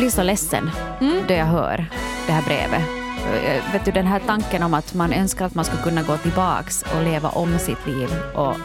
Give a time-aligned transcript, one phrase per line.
[0.00, 1.24] blir så ledsen mm.
[1.28, 1.86] då jag hör
[2.26, 2.82] det här brevet.
[3.44, 6.16] Eh, vet du, den här tanken om att man önskar att man skulle kunna gå
[6.16, 8.56] tillbaks och leva om sitt liv och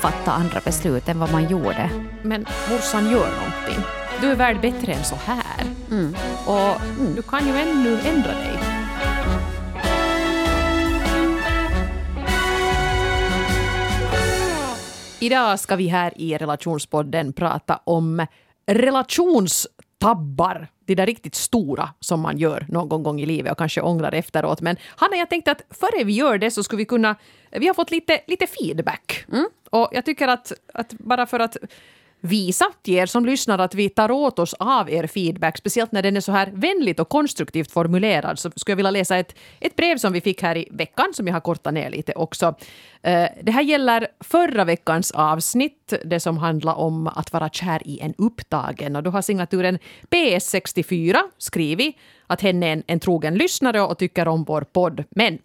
[0.00, 1.90] fatta andra beslut än vad man gjorde.
[2.22, 3.84] Men morsan, gör någonting.
[4.20, 5.66] Du är värd bättre än så här.
[5.90, 6.16] Mm.
[6.46, 7.14] Och mm.
[7.14, 8.58] du kan ju ännu ändra dig.
[15.20, 18.26] Idag ska vi här i relationspodden prata om
[20.04, 20.68] relationstabbar.
[20.86, 24.60] De där riktigt stora som man gör någon gång i livet och kanske ångrar efteråt.
[24.60, 27.16] Men Hanna, jag tänkte att före vi gör det så skulle vi kunna...
[27.50, 29.24] Vi har fått lite, lite feedback.
[29.32, 29.48] Mm.
[29.70, 31.56] Och jag tycker att, att bara för att
[32.24, 36.02] visa till er som lyssnar att vi tar åt oss av er feedback, speciellt när
[36.02, 39.76] den är så här vänligt och konstruktivt formulerad, så skulle jag vilja läsa ett, ett
[39.76, 42.54] brev som vi fick här i veckan, som jag har kortat ner lite också.
[43.02, 48.00] Eh, det här gäller förra veckans avsnitt, det som handlar om att vara kär i
[48.00, 48.96] en upptagen.
[48.96, 49.78] Och då har signaturen
[50.10, 55.04] PS64 skrivit att hen är en, en trogen lyssnare och tycker om vår podd.
[55.10, 55.38] Men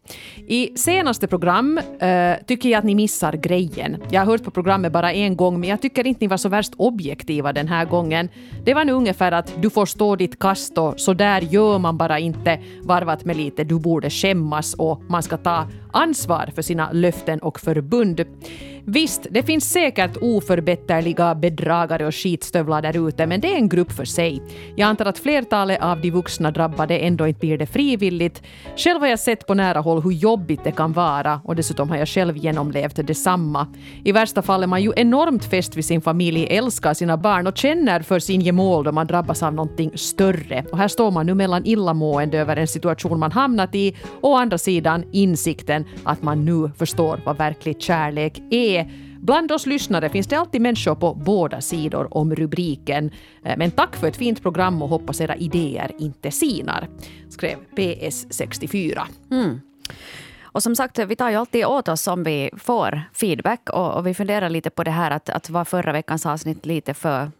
[0.47, 3.97] i senaste program uh, tycker jag att ni missar grejen.
[4.11, 6.49] Jag har hört på programmet bara en gång, men jag tycker inte ni var så
[6.49, 8.29] värst objektiva den här gången.
[8.63, 11.97] Det var nu ungefär att du får stå ditt kast och så där gör man
[11.97, 16.91] bara inte varvat med lite du borde skämmas och man ska ta ansvar för sina
[16.91, 18.25] löften och förbund.
[18.91, 23.91] Visst, det finns säkert oförbätterliga bedragare och skitstövlar där ute, men det är en grupp
[23.91, 24.41] för sig.
[24.75, 28.43] Jag antar att flertalet av de vuxna drabbade ändå inte blir det frivilligt.
[28.77, 31.97] Själv har jag sett på nära håll hur jobbigt det kan vara och dessutom har
[31.97, 33.67] jag själv genomlevt detsamma.
[34.03, 37.57] I värsta fall är man ju enormt fäst vid sin familj, älskar sina barn och
[37.57, 40.65] känner för sin gemål då man drabbas av någonting större.
[40.71, 44.35] Och här står man nu mellan illamående över en situation man hamnat i och å
[44.35, 48.78] andra sidan insikten att man nu förstår vad verklig kärlek är
[49.19, 53.11] Bland oss lyssnare finns det alltid människor på båda sidor om rubriken.
[53.43, 56.87] Eh, men tack för ett fint program och hoppas era idéer inte sinar,
[57.29, 59.01] skrev PS64.
[59.31, 59.59] Mm.
[60.51, 64.07] Och som sagt, vi tar ju alltid åt oss om vi får feedback och, och
[64.07, 67.31] vi funderar lite på det här att, att var förra veckans avsnitt lite för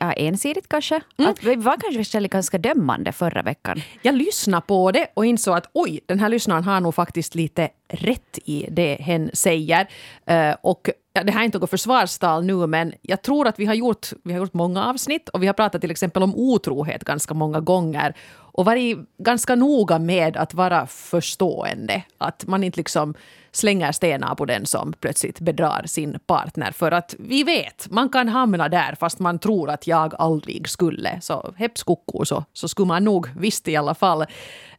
[0.00, 1.00] ja, ensidigt kanske?
[1.18, 1.30] Mm.
[1.30, 3.82] Att vi var kanske ganska dömande förra veckan.
[4.02, 7.68] Jag lyssnade på det och insåg att oj, den här lyssnaren har nog faktiskt lite
[7.88, 9.88] rätt i det hen säger.
[10.30, 13.66] Uh, och ja, det här är inte något försvarstal nu, men jag tror att vi
[13.66, 17.04] har, gjort, vi har gjort många avsnitt och vi har pratat till exempel om otrohet
[17.04, 18.14] ganska många gånger
[18.52, 22.02] och varit ganska noga med att vara förstående.
[22.18, 23.14] Att man inte liksom
[23.52, 26.72] slänger stenar på den som plötsligt bedrar sin partner.
[26.72, 31.20] För att vi vet, man kan hamna där fast man tror att jag aldrig skulle.
[31.20, 31.84] Så heps
[32.24, 34.24] så, så skulle man nog visst i alla fall.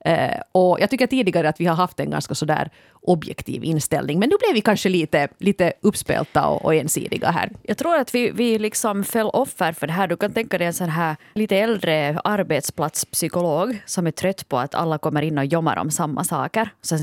[0.05, 2.69] Eh, och jag tycker tidigare att vi har haft en ganska sådär
[3.03, 4.19] objektiv inställning.
[4.19, 7.49] Men nu blev vi kanske lite, lite uppspelta och, och ensidiga här.
[7.63, 10.07] Jag tror att vi, vi liksom föll offer för det här.
[10.07, 14.75] Du kan tänka dig en sån här lite äldre arbetsplatspsykolog som är trött på att
[14.75, 16.69] alla kommer in och jommar om samma saker.
[16.81, 16.95] Så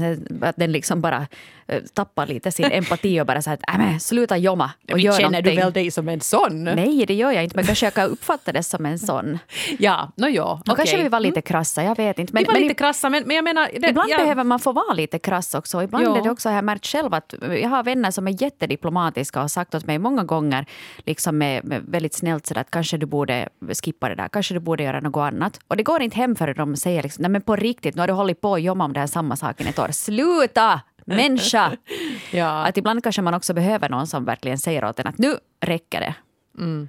[0.43, 1.27] att den liksom bara
[1.71, 5.31] Eh, tappar lite sin empati och bara säger att äh, sluta jomma och gör Känner
[5.31, 5.57] någonting.
[5.57, 6.65] du väl dig som en sån?
[6.65, 7.57] Nej, det gör jag inte.
[7.57, 9.39] Men kanske jag kan uppfatta det som en sån.
[9.79, 10.61] Ja, no, ja.
[10.61, 10.77] Okay.
[10.77, 11.43] kanske vi var lite mm.
[11.43, 12.33] krassa, jag vet inte.
[12.33, 13.69] Men, vi var men, lite krassa, men, men jag menar...
[13.81, 14.19] Det, ibland ja.
[14.19, 15.83] behöver man få vara lite krass också.
[15.91, 16.17] Ibland jo.
[16.17, 19.43] är det också, jag har märkt själv att jag har vänner som är jättediplomatiska och
[19.43, 20.67] har sagt åt mig många gånger,
[21.07, 23.49] liksom med, med väldigt snällt sådär att kanske du borde
[23.85, 25.61] skippa det där, kanske du borde göra något annat.
[25.69, 28.07] Och det går inte hem förrän de säger liksom, nej men på riktigt, nu har
[28.07, 29.89] du hållit på att jobba om den här samma saken ett år.
[29.93, 30.81] Sluta!
[31.05, 31.77] människa.
[32.31, 32.67] ja.
[32.67, 36.01] Att ibland kanske man också behöver någon som verkligen säger åt en att nu räcker
[36.01, 36.15] det.
[36.59, 36.89] Mm.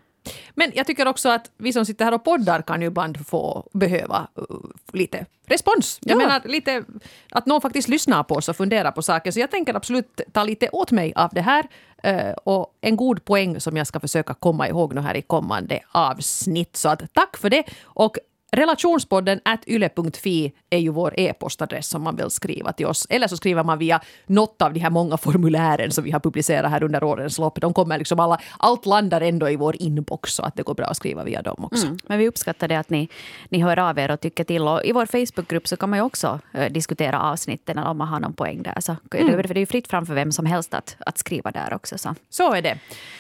[0.56, 3.70] Men jag tycker också att vi som sitter här och poddar kan ju ibland få
[3.74, 4.58] behöva uh,
[4.94, 6.00] lite respons.
[6.02, 6.18] Jag ja.
[6.18, 6.84] menar lite
[7.32, 9.32] att någon faktiskt lyssnar på oss och funderar på saker.
[9.32, 11.68] Så jag tänker absolut ta lite åt mig av det här.
[12.08, 15.80] Uh, och en god poäng som jag ska försöka komma ihåg nu här i kommande
[15.92, 16.76] avsnitt.
[16.76, 17.64] Så att tack för det.
[17.84, 18.18] Och
[18.56, 23.08] Relationspodden at yle.fi är ju vår e-postadress som man vill skriva till oss.
[23.10, 26.72] Eller så skriver man via något av de här många formulären som vi har publicerat
[26.72, 27.62] här under årens lopp.
[27.62, 30.86] De kommer liksom alla, allt landar ändå i vår inbox så att det går bra
[30.86, 31.86] att skriva via dem också.
[31.86, 33.10] Mm, men vi uppskattar det att ni,
[33.50, 34.62] ni hör av er och tycker till.
[34.62, 38.20] Och I vår Facebookgrupp så kan man ju också uh, diskutera avsnitten om man har
[38.20, 38.76] någon poäng där.
[38.80, 39.38] Så, mm.
[39.38, 41.98] det, är ju fritt fram för vem som helst att, att skriva där också.
[41.98, 42.78] Så, så är det.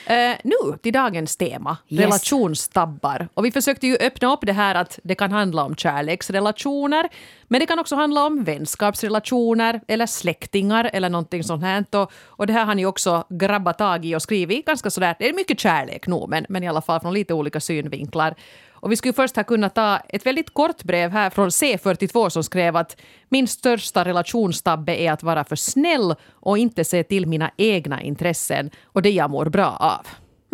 [0.09, 2.01] Uh, nu till dagens tema, yes.
[2.01, 3.27] relationstabbar.
[3.33, 7.09] Och vi försökte ju öppna upp det här att det kan handla om kärleksrelationer,
[7.47, 11.85] men det kan också handla om vänskapsrelationer eller släktingar eller någonting sånt här.
[11.91, 15.29] Och, och det här har ni också grabbat tag i och skrivit ganska sådär, det
[15.29, 18.35] är mycket kärlek nog, men, men i alla fall från lite olika synvinklar.
[18.71, 22.43] Och vi skulle först ha kunnat ta ett väldigt kort brev här från C42 som
[22.43, 27.51] skrev att min största relationstabbe är att vara för snäll och inte se till mina
[27.57, 30.07] egna intressen och det jag mår bra av.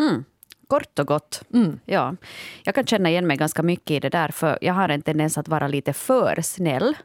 [0.07, 0.23] Mm.
[0.67, 1.43] Kort och gott.
[1.53, 1.79] Mm.
[1.85, 2.15] Ja.
[2.63, 5.37] Jag kan känna igen mig ganska mycket i det där, för jag har en tendens
[5.37, 6.95] att vara lite för snäll.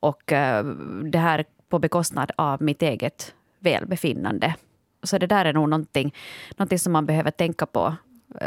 [0.00, 0.62] Och uh,
[1.04, 4.54] det här på bekostnad av mitt eget välbefinnande.
[5.02, 6.14] Så det där är nog någonting,
[6.56, 7.96] någonting som man behöver tänka på.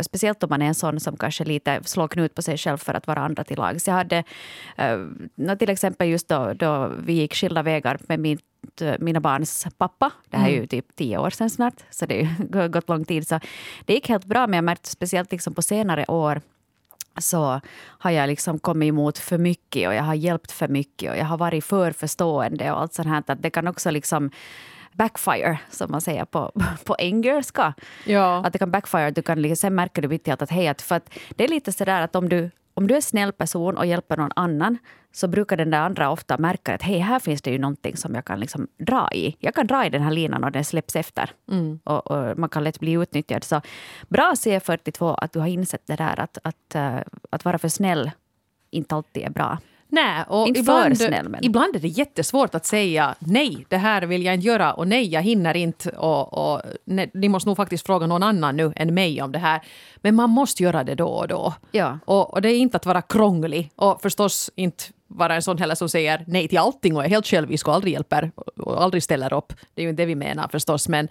[0.01, 2.94] Speciellt om man är en sån som kanske lite slår knut på sig själv för
[2.94, 3.88] att vara andra till lags.
[3.88, 4.24] Jag hade
[5.39, 8.38] uh, till exempel just då, då vi gick skilda vägar med min
[9.00, 10.12] mina barns pappa.
[10.30, 10.68] Det här är ju mm.
[10.68, 12.24] typ tio år sedan snart, så det
[12.54, 13.28] har gått lång tid.
[13.28, 13.40] Så
[13.86, 16.42] det gick helt bra, men jag märkte speciellt liksom på senare år
[17.18, 17.62] så
[18.00, 21.25] har jag liksom kommit emot för mycket och jag har hjälpt för mycket och jag
[21.25, 23.24] har varit för förstående och allt sånt här.
[23.28, 24.31] Att det kan också liksom
[24.94, 26.52] backfire, som man säger på,
[26.86, 27.74] på engelska.
[28.06, 28.46] Ja.
[28.46, 29.12] Att det kan backfire.
[29.12, 31.48] Du kan liksom, sen märker du mitt i allt att hej, för att det är
[31.48, 34.78] lite sådär att om du om du är snäll person och hjälper någon annan
[35.12, 38.16] så brukar den där andra ofta märka att hej, här finns det ju någonting som
[38.16, 39.36] jag kan liksom dra i.
[39.40, 41.32] Jag kan dra i den här linan och den släpps efter.
[41.52, 41.80] Mm.
[41.84, 43.44] Och, och, man kan lätt bli utnyttjad.
[43.44, 43.62] Så
[44.08, 48.12] bra C42 att du har insett det där att, att, att, att vara för snäll
[48.72, 49.58] inte alltid är bra.
[49.94, 51.46] Nej, och inte ibland, snäll, men...
[51.46, 55.08] ibland är det jättesvårt att säga nej, det här vill jag inte göra och nej,
[55.08, 58.94] jag hinner inte och, och nej, ni måste nog faktiskt fråga någon annan nu än
[58.94, 59.62] mig om det här.
[59.98, 61.54] Men man måste göra det då och då.
[61.72, 62.00] Ja.
[62.06, 65.76] Och, och det är inte att vara krånglig och förstås inte vara en sån heller
[65.76, 69.34] som säger nej till allting och är helt självisk och aldrig hjälper och aldrig ställer
[69.34, 69.54] upp.
[69.74, 71.08] Det är ju inte det vi menar förstås, men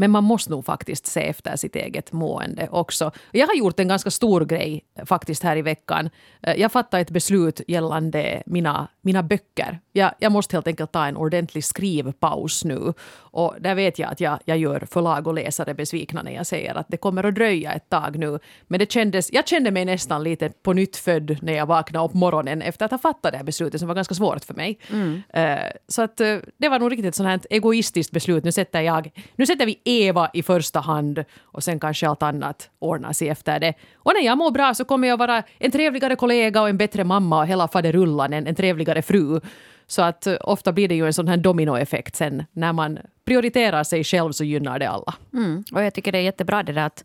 [0.00, 3.10] men man måste nog faktiskt se efter sitt eget mående också.
[3.32, 6.10] Jag har gjort en ganska stor grej faktiskt här i veckan.
[6.42, 9.80] Eh, jag fattade ett beslut gällande mina, mina böcker.
[9.92, 12.92] Jag, jag måste helt enkelt ta en ordentlig skrivpaus nu.
[13.12, 16.74] Och där vet jag att jag, jag gör förlag och läsare besvikna när jag säger
[16.74, 18.38] att det kommer att dröja ett tag nu.
[18.66, 21.06] Men det kändes, jag kände mig nästan lite på nytt
[21.40, 24.14] när jag vaknade upp morgonen efter att ha fattat det här beslutet som var ganska
[24.14, 24.78] svårt för mig.
[24.90, 25.22] Mm.
[25.36, 28.44] Uh, så att uh, det var nog riktigt ett sånt här egoistiskt beslut.
[28.44, 32.70] Nu sätter, jag, nu sätter vi Eva i första hand och sen kanske allt annat
[32.78, 33.74] ordnar sig efter det.
[33.94, 37.04] Och när jag mår bra så kommer jag vara en trevligare kollega och en bättre
[37.04, 39.40] mamma och hela faderullan, en, en trevligare fru.
[39.86, 43.84] Så att uh, ofta blir det ju en sån här dominoeffekt sen när man prioriterar
[43.84, 45.14] sig själv så gynnar det alla.
[45.32, 45.64] Mm.
[45.72, 47.04] Och jag tycker det är jättebra det där att,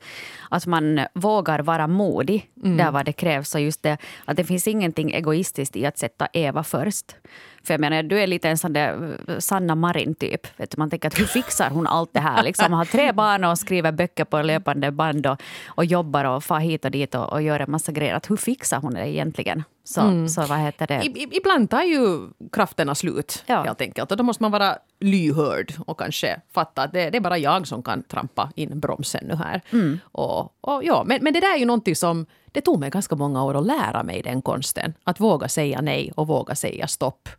[0.49, 2.77] att man vågar vara modig mm.
[2.77, 3.55] där vad det krävs.
[3.55, 7.15] Och just det, att det finns ingenting egoistiskt i att sätta Eva först.
[7.65, 10.47] För jag menar, du är lite en sån där eh, Sanna Marin-typ.
[10.77, 12.43] Man tänker att hur fixar hon allt det här?
[12.43, 16.59] Liksom, har tre barn och skriver böcker på löpande band och, och jobbar och far
[16.59, 18.15] hit och dit och, och gör en massa grejer.
[18.15, 19.63] Att hur fixar hon det egentligen?
[19.83, 20.27] Så, mm.
[20.29, 21.05] så vad heter det?
[21.05, 23.63] I, ibland tar ju krafterna slut, ja.
[23.63, 24.11] helt enkelt.
[24.11, 27.67] Och då måste man vara lyhörd och kanske fatta att det, det, är bara jag
[27.67, 29.61] som kan trampa in bromsen nu här.
[29.71, 29.99] Mm.
[30.03, 33.15] Och, och, ja, men, men det där är ju någonting som det tog mig ganska
[33.15, 34.93] många år att lära mig den konsten.
[35.03, 37.29] Att våga säga nej och våga säga stopp.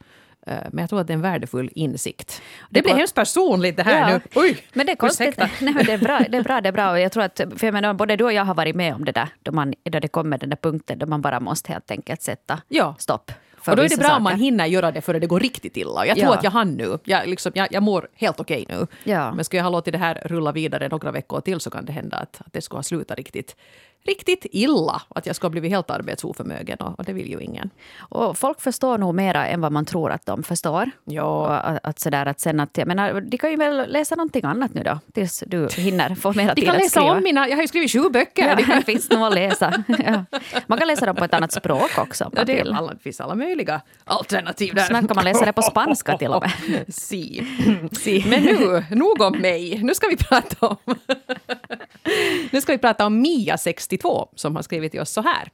[0.47, 2.43] Eh, men jag tror att det är en värdefull insikt.
[2.71, 4.17] Det, det blir hemskt personligt det här ja.
[4.17, 4.21] nu.
[4.35, 5.37] Oj, men det är konstigt.
[5.61, 6.61] Nej, det, är bra, det är bra.
[6.61, 7.01] Det är bra.
[7.01, 9.13] Jag tror att, för jag menar, både du och jag har varit med om det
[9.13, 12.23] där, då, man, då det kommer den där punkten då man bara måste helt enkelt
[12.23, 12.95] sätta ja.
[12.99, 13.33] stopp.
[13.71, 16.07] Och då är det bra om man hinner göra det före det går riktigt illa.
[16.07, 16.37] Jag tror ja.
[16.39, 16.99] att jag hann nu.
[17.05, 18.87] Jag, liksom, jag, jag mår helt okej nu.
[19.05, 19.35] Ja.
[19.35, 21.93] Men skulle jag ha låtit det här rulla vidare några veckor till så kan det
[21.93, 23.57] hända att, att det skulle ha slutat riktigt
[24.07, 27.71] riktigt illa att jag ska blivit helt arbetsoförmögen och, och det vill ju ingen.
[27.99, 30.91] Och folk förstår nog mera än vad man tror att de förstår.
[31.05, 31.49] Ja.
[31.49, 34.75] att, att sådär att sen att, jag menar, de kan ju väl läsa någonting annat
[34.75, 36.73] nu då, tills du hinner få mera tid att skriva.
[36.73, 38.49] De kan läsa om mina, jag har ju skrivit sju böcker.
[38.49, 39.85] Ja, det finns nog att läsa.
[39.87, 40.25] Ja.
[40.67, 42.73] Man kan läsa dem på ett annat språk också om ja, det, vill.
[42.73, 44.83] Alla, det finns alla möjliga alternativ där.
[44.83, 46.85] Snart kan man läsa det på spanska till och med.
[46.95, 47.47] si.
[47.93, 48.25] si.
[48.27, 49.83] Men nu, nog om mig.
[49.83, 50.77] Nu ska vi prata om
[52.51, 53.57] nu ska vi prata om Mia,
[53.97, 55.49] 62, som har skrivit till oss så här.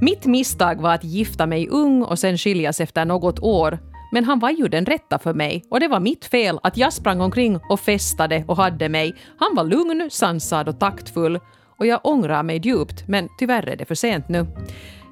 [0.00, 3.78] Mitt misstag var att gifta mig ung och sen skiljas efter något år.
[4.12, 6.92] Men han var ju den rätta för mig och det var mitt fel att jag
[6.92, 9.14] sprang omkring och festade och hade mig.
[9.38, 11.40] Han var lugn, sansad och taktfull
[11.78, 14.46] och jag ångrar mig djupt, men tyvärr är det för sent nu.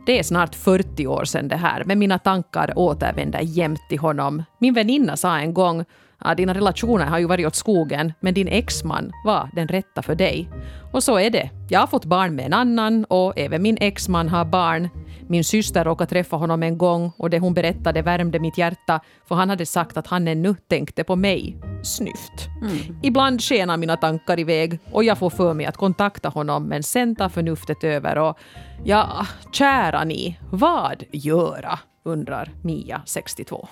[0.06, 4.42] Det är snart 40 år sedan det här, men mina tankar återvänder jämt till honom.
[4.58, 5.84] Min väninna sa en gång
[6.24, 10.14] Ja, dina relationer har ju varit åt skogen, men din exman var den rätta för
[10.14, 10.48] dig.
[10.92, 11.50] Och så är det.
[11.68, 14.88] Jag har fått barn med en annan och även min exman har barn.
[15.28, 19.34] Min syster råkade träffa honom en gång och det hon berättade värmde mitt hjärta för
[19.34, 21.56] han hade sagt att han ännu tänkte på mig.
[21.82, 22.48] Snyft.
[22.60, 22.98] Mm.
[23.02, 27.16] Ibland skenar mina tankar iväg och jag får för mig att kontakta honom men sen
[27.16, 28.38] tar förnuftet över och
[28.84, 31.78] ja, kära ni, vad göra?
[32.04, 33.68] undrar Mia, 62.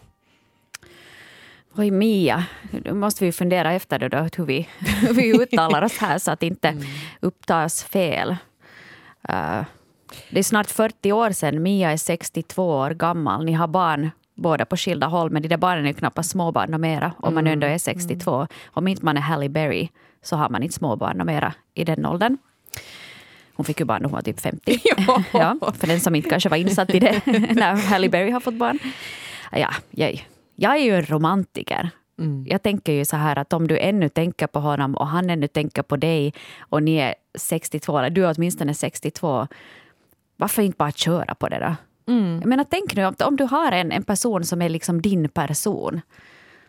[1.80, 2.44] Oj, Mia,
[2.84, 6.30] nu måste vi fundera efter det då, hur vi, hur vi uttalar oss här så
[6.30, 6.84] att inte mm.
[7.20, 8.30] upptas fel.
[9.28, 9.62] Uh,
[10.30, 11.62] det är snart 40 år sedan.
[11.62, 13.44] Mia är 62 år gammal.
[13.44, 16.80] Ni har barn båda på skilda håll, men de där barnen är ju knappast småbarn
[16.80, 18.36] mera om man ändå är 62.
[18.36, 18.48] Mm.
[18.66, 19.88] Om inte man är Halle Berry
[20.22, 22.38] så har man inte småbarn mera i den åldern.
[23.54, 24.80] Hon fick ju barn när hon var typ 50.
[25.32, 28.54] ja, för den som inte kanske var insatt i det när Halle Berry har fått
[28.54, 28.78] barn.
[29.52, 30.26] Ja, jag,
[30.60, 31.90] jag är ju en romantiker.
[32.18, 32.44] Mm.
[32.48, 35.46] Jag tänker ju så här att om du ännu tänker på honom och han ännu
[35.46, 39.46] tänker på dig och ni är 62, eller du är åtminstone 62,
[40.36, 41.74] varför inte bara köra på det då?
[42.12, 42.38] Mm.
[42.40, 46.00] Jag menar, tänk nu om du har en, en person som är liksom din person.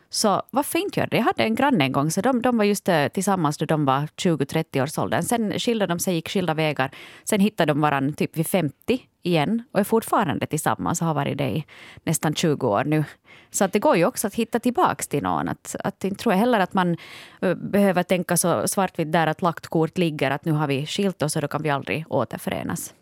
[0.09, 1.17] Så varför inte göra det?
[1.17, 3.85] Jag hade en granne en gång, så de, de var just eh, tillsammans då de
[3.85, 5.23] var 20-30 års åldern.
[5.23, 6.91] Sen skilde de sig, gick skilda vägar.
[7.23, 11.37] Sen hittade de varandra typ vid 50 igen och är fortfarande tillsammans och har varit
[11.37, 11.65] det i
[12.03, 13.03] nästan 20 år nu.
[13.51, 15.49] Så att det går ju också att hitta tillbaka till någon.
[15.49, 16.97] Att, att inte tror jag heller att man
[17.41, 21.21] eh, behöver tänka så svartvitt där att lagt kort ligger, att nu har vi skilt
[21.21, 22.93] oss och då kan vi aldrig återförenas.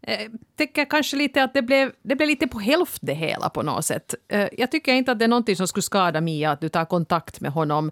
[0.00, 3.62] Jag tycker kanske lite att det blev, det blev lite på hälft det hela på
[3.62, 4.14] något sätt.
[4.28, 6.84] Eh, jag tycker inte att det är någonting som skulle skada Mia att du tar
[6.84, 7.90] kontakt med honom.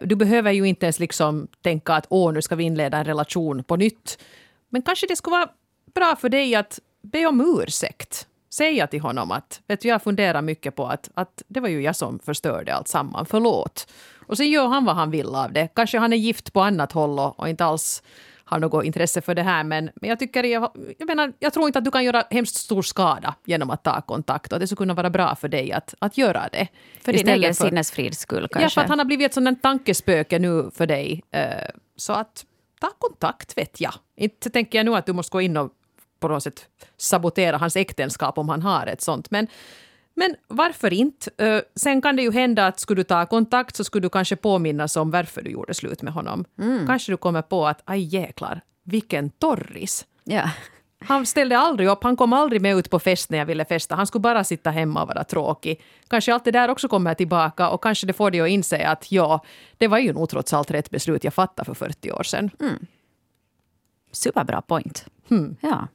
[0.00, 3.64] Du behöver ju inte ens liksom tänka att åh, nu ska vi inleda en relation
[3.64, 4.18] på nytt.
[4.68, 5.48] Men kanske det skulle vara
[5.94, 8.26] bra för dig att be om ursäkt.
[8.50, 11.82] Säga till honom att vet du, jag funderar mycket på att, att det var ju
[11.82, 13.26] jag som förstörde allt samman.
[13.26, 13.92] Förlåt.
[14.26, 15.68] Och sen gör han vad han vill av det.
[15.74, 18.02] Kanske han är gift på annat håll och, och inte alls
[18.50, 19.64] har något intresse för det här.
[19.64, 22.56] Men, men jag, tycker, jag, jag, menar, jag tror inte att du kan göra hemskt
[22.56, 24.52] stor skada genom att ta kontakt.
[24.52, 26.68] Och det skulle kunna vara bra för dig att, att göra det.
[27.00, 28.62] För din egen sinnesfrids skull kanske?
[28.62, 31.22] Ja, för att han har blivit ett sådant tankespöke nu för dig.
[31.30, 31.44] Eh,
[31.96, 32.44] så att
[32.80, 33.94] ta kontakt vet jag.
[34.16, 35.72] Inte tänker jag nu att du måste gå in och
[36.20, 39.30] på något sätt sabotera hans äktenskap om han har ett sånt.
[39.30, 39.46] Men
[40.14, 41.30] men varför inte?
[41.44, 44.36] Uh, sen kan det ju hända att skulle du ta kontakt så skulle du kanske
[44.36, 46.44] påminnas om varför du gjorde slut med honom.
[46.58, 46.86] Mm.
[46.86, 50.06] Kanske du kommer på att aj jäklar, vilken torris.
[50.24, 50.50] Ja.
[51.04, 53.94] Han ställde aldrig upp, han kom aldrig med ut på fest när jag ville festa.
[53.94, 55.82] Han skulle bara sitta hemma och vara tråkig.
[56.08, 59.12] Kanske allt det där också kommer tillbaka och kanske det får dig att inse att
[59.12, 59.44] ja,
[59.78, 62.50] det var ju nog trots allt rätt beslut jag fattade för 40 år sedan.
[62.60, 62.86] Mm.
[64.10, 65.06] Superbra point.
[65.30, 65.56] Mm.
[65.60, 65.88] Ja.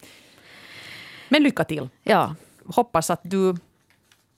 [1.30, 1.90] Men lycka till.
[2.04, 2.36] Ja.
[2.66, 3.56] Hoppas att du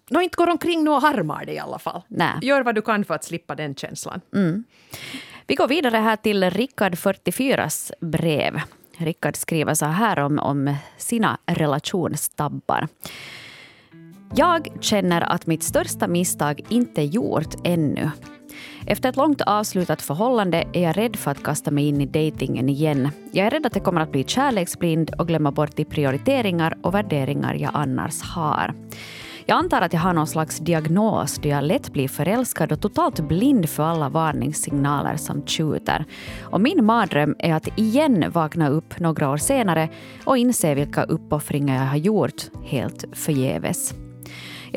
[0.10, 2.02] no, inte går omkring nu och harmar det i alla fall.
[2.08, 2.40] Nä.
[2.42, 4.22] Gör vad du kan för att slippa den känslan.
[4.36, 4.64] Mm.
[5.48, 8.62] Vi går vidare här till Rickard 44s brev.
[8.98, 12.88] Rickard skriver så här om, om sina relationstabbar.
[14.36, 18.12] Jag känner att mitt största misstag inte gjort ännu.
[18.86, 22.70] Efter ett långt avslutat förhållande är jag rädd för att kasta mig in i dejtingen
[22.70, 23.10] igen.
[23.32, 26.94] Jag är rädd att jag kommer att bli kärleksblind och glömma bort de prioriteringar och
[26.94, 28.74] värderingar jag annars har.
[29.50, 33.20] Jag antar att jag har någon slags diagnos då jag lätt blir förälskad och totalt
[33.20, 36.06] blind för alla varningssignaler som tjuter.
[36.42, 39.90] Och min mardröm är att igen vakna upp några år senare
[40.24, 44.07] och inse vilka uppoffringar jag har gjort helt förgäves.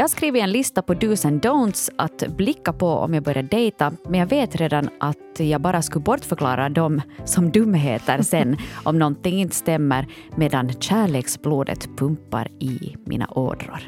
[0.00, 3.42] Jag har skrivit en lista på dos and don'ts att blicka på om jag börjar
[3.42, 8.98] dejta men jag vet redan att jag bara skulle bortförklara dem som dumheter sen om
[8.98, 13.80] någonting inte stämmer medan kärleksblodet pumpar i mina ådror.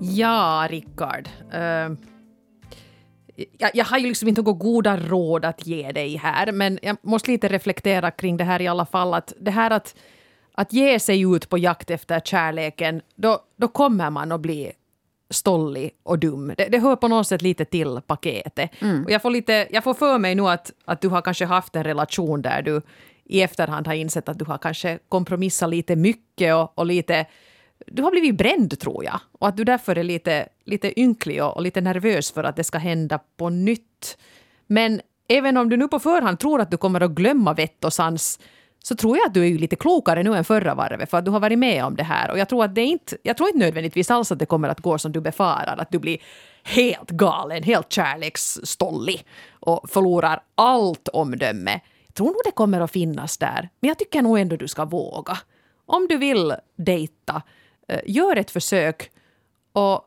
[0.00, 1.28] Ja, Rickard.
[1.54, 1.96] Uh,
[3.58, 6.96] jag, jag, har ju liksom inte några goda råd att ge dig här, men jag
[7.02, 9.14] måste lite reflektera kring det här i alla fall.
[9.14, 9.94] Att det här att,
[10.58, 14.72] att ge sig ut på jakt efter kärleken, då, då kommer man att bli
[15.30, 16.52] stollig och dum.
[16.56, 18.70] Det, det hör på något sätt lite till paketet.
[18.82, 19.04] Mm.
[19.04, 21.76] Och jag, får lite, jag får för mig nu att, att du har kanske haft
[21.76, 22.82] en relation där du
[23.24, 27.26] i efterhand har insett att du har kanske kompromissat lite mycket och, och lite
[27.86, 29.20] du har blivit bränd tror jag.
[29.32, 32.64] Och att du därför är lite, lite ynklig och, och lite nervös för att det
[32.64, 34.18] ska hända på nytt.
[34.66, 37.92] Men även om du nu på förhand tror att du kommer att glömma vett och
[37.92, 38.40] sans
[38.88, 41.30] så tror jag att du är lite klokare nu än förra varvet för att du
[41.30, 42.30] har varit med om det här.
[42.30, 44.80] Och jag tror att det inte, jag tror inte nödvändigtvis alls att det kommer att
[44.80, 45.76] gå som du befarar.
[45.78, 46.18] Att du blir
[46.62, 51.80] helt galen, helt kärleksstollig och förlorar allt omdöme.
[52.06, 53.68] Jag tror nog det kommer att finnas där.
[53.80, 55.38] Men jag tycker nog ändå du ska våga.
[55.86, 57.42] Om du vill dejta
[57.88, 59.10] eh, gör ett försök
[59.72, 60.00] och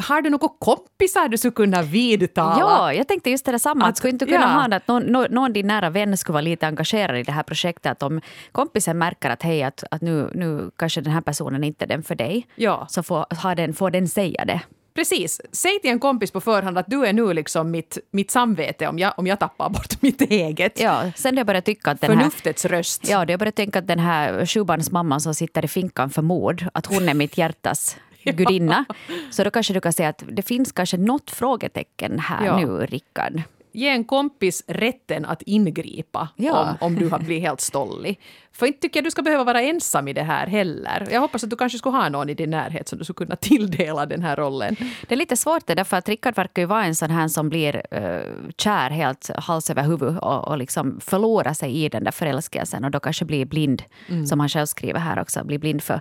[0.00, 2.56] har du några kompisar du skulle kunna vidtala?
[2.60, 3.86] Ja, jag tänkte just det samma.
[3.86, 4.46] Att, skulle inte kunna ja.
[4.46, 7.92] ha att någon, någon, din nära vän skulle vara lite engagerad i det här projektet.
[7.92, 8.20] Att om
[8.52, 12.02] kompisen märker att hej, att, att nu, nu kanske den här personen inte är den
[12.02, 12.46] för dig.
[12.54, 12.86] Ja.
[12.90, 14.60] Så får, har den, får den säga det.
[14.94, 15.40] Precis.
[15.52, 18.98] Säg till en kompis på förhand att du är nu liksom mitt, mitt samvete om
[18.98, 20.80] jag, om jag tappar bort mitt eget.
[20.80, 23.08] Ja, sen jag började tycka att den Förnuftets här, röst.
[23.08, 26.86] Ja, jag började tänka att den här sjubarnsmamman som sitter i finkan för mord, att
[26.86, 28.84] hon är mitt hjärtas gudinna.
[29.30, 32.56] Så då kanske du kan säga att det finns kanske något frågetecken här ja.
[32.56, 33.42] nu, Rickard.
[33.72, 36.70] Ge en kompis rätten att ingripa Ja.
[36.80, 38.20] om, om du har blivit helt stollig.
[38.52, 41.08] För inte tycker jag du ska behöva vara ensam i det här heller.
[41.10, 43.36] Jag hoppas att du kanske skulle ha någon i din närhet som du skulle kunna
[43.40, 44.76] tilldela den här rollen.
[45.08, 47.48] Det är lite svårt det därför att Rickard verkar ju vara en sån här som
[47.48, 52.10] blir uh, kär helt hals över huvud och, och liksom förlorar sig i den där
[52.12, 53.82] förälskelsen och då kanske blir blind,
[54.28, 56.00] som han själv skriver här också, blir blind för,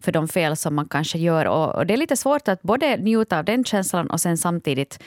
[0.00, 1.46] för de fel som man kanske gör.
[1.46, 4.98] Och, och det är lite svårt att både njuta av den känslan och sen samtidigt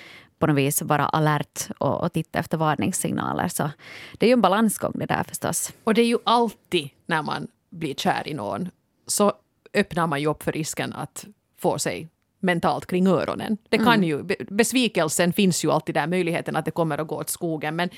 [0.41, 3.47] på något vis vara alert och, och titta efter varningssignaler.
[3.47, 3.69] Så
[4.17, 5.73] det är ju en balansgång det där förstås.
[5.83, 8.69] Och det är ju alltid när man blir kär i någon
[9.07, 9.33] så
[9.73, 11.25] öppnar man ju upp för risken att
[11.59, 12.07] få sig
[12.39, 13.57] mentalt kring öronen.
[13.69, 17.15] Det kan ju, be- besvikelsen finns ju alltid där, möjligheten att det kommer att gå
[17.15, 17.75] åt skogen.
[17.75, 17.89] Men,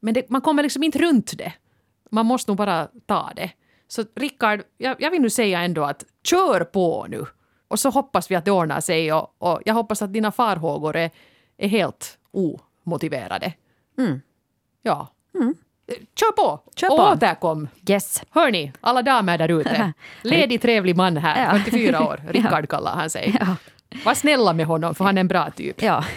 [0.00, 1.52] men det, man kommer liksom inte runt det.
[2.10, 3.50] Man måste nog bara ta det.
[3.88, 7.26] Så Rickard, jag, jag vill nu säga ändå att kör på nu.
[7.68, 10.96] Och så hoppas vi att det ordnar sig och, och jag hoppas att dina farhågor
[10.96, 11.10] är,
[11.58, 13.52] är helt omotiverade.
[14.82, 15.08] Ja.
[15.86, 16.60] Eh, Kör på!
[16.76, 16.94] Kör på.
[16.94, 17.68] återkom!
[17.88, 18.22] Yes.
[18.30, 19.92] Hörni, alla damer där ute.
[20.22, 21.58] Ledig, trevlig man här, Ja.
[21.64, 22.20] 44 år.
[22.28, 23.36] Rickard kallar han sig.
[23.40, 23.46] Ja.
[24.04, 25.82] Var snälla med honom, för han är en bra typ.
[25.82, 26.04] Ja.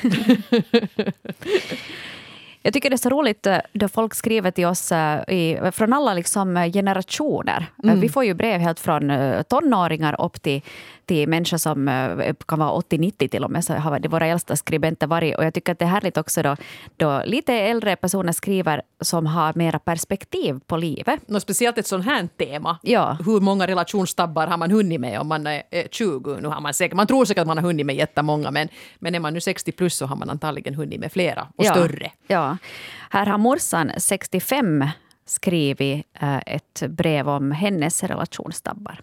[2.61, 5.93] Jag tycker det är så roligt eh, då folk skriver till oss eh, i, från
[5.93, 7.65] alla liksom eh, generationer.
[7.83, 9.11] Eh, Vi får ju brev helt från
[9.49, 10.61] tonåringar upp till,
[11.07, 13.65] till människor som eh, kan vara 80-90 till och med.
[13.65, 15.37] Så har det våra äldsta skribenter varit.
[15.37, 16.55] Och jag tycker att det är härligt också då,
[16.97, 21.29] då lite äldre personer skriver som har mera perspektiv på livet.
[21.29, 22.79] Något speciellt ett sånt här tema.
[22.81, 23.17] Ja.
[23.25, 26.37] Hur många relationstabbar har man hunnit med om man är är 20?
[26.41, 28.67] Nu har man, säkert, man tror säkert att man har hunnit med jättemånga men,
[28.99, 31.71] men är man nu 60 plus så har man antagligen hunnit med flera och ja.
[31.71, 32.11] större.
[32.27, 32.57] Ja.
[33.09, 34.85] Här har morsan, 65,
[35.29, 39.01] skrivit eh, ett brev om hennes relationstabbar.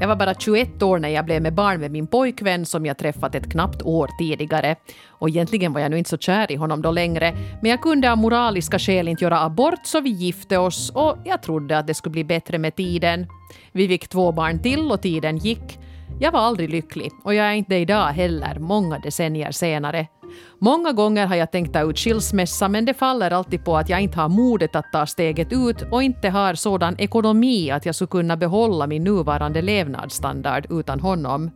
[0.00, 2.98] Jag var bara 21 år när jag blev med barn med min pojkvän som jag
[2.98, 4.76] träffat ett knappt år tidigare.
[5.08, 8.12] Och egentligen var jag nu inte så kär i honom då längre, men jag kunde
[8.12, 11.94] av moraliska skäl inte göra abort så vi gifte oss och jag trodde att det
[11.94, 13.26] skulle bli bättre med tiden.
[13.72, 15.78] Vi fick två barn till och tiden gick.
[16.20, 20.06] Jag var aldrig lycklig och jag är inte det idag heller, många decennier senare.
[20.58, 24.00] Många gånger har jag tänkt ta ut skilsmässa men det faller alltid på att jag
[24.00, 28.08] inte har modet att ta steget ut och inte har sådan ekonomi att jag skulle
[28.08, 31.50] kunna behålla min nuvarande levnadsstandard utan honom.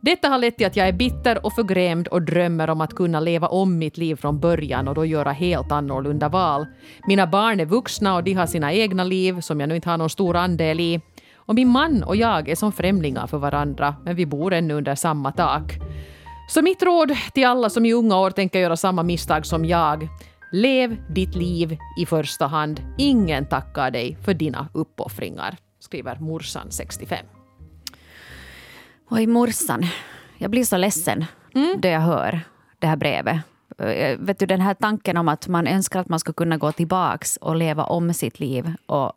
[0.00, 3.20] Detta har lett till att jag är bitter och förgrämd och drömmer om att kunna
[3.20, 6.66] leva om mitt liv från början och då göra helt annorlunda val.
[7.06, 9.98] Mina barn är vuxna och de har sina egna liv som jag nu inte har
[9.98, 11.00] någon stor andel i.
[11.34, 14.94] Och min man och jag är som främlingar för varandra, men vi bor ännu under
[14.94, 15.78] samma tak.
[16.48, 20.08] Så mitt råd till alla som i unga år tänker göra samma misstag som jag.
[20.52, 22.80] Lev ditt liv i första hand.
[22.98, 27.26] Ingen tackar dig för dina uppoffringar, skriver morsan 65.
[29.10, 29.82] Oj, morsan.
[30.38, 31.80] Jag blir så ledsen Mm.
[31.80, 32.40] då jag hör
[32.78, 33.36] det här brevet.
[33.78, 36.72] Eh, Vet du, den här tanken om att man önskar att man skulle kunna gå
[36.72, 39.12] tillbaks och leva om sitt liv och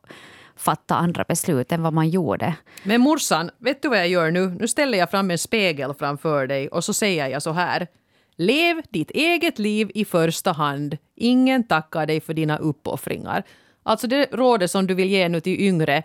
[0.59, 2.55] fatta andra beslut än vad man gjorde.
[2.83, 4.47] Men morsan, vet du vad jag gör nu?
[4.59, 7.87] Nu ställer jag fram en spegel framför dig och så säger jag så här.
[8.35, 10.97] Lev ditt eget liv i första hand.
[11.15, 13.43] Ingen tackar dig för dina uppoffringar.
[13.83, 16.03] Alltså det rådet som du vill ge nu till yngre,